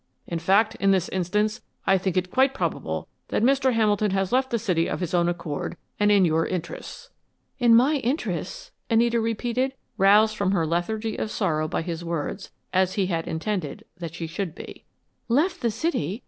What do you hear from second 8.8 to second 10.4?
Anita repeated, roused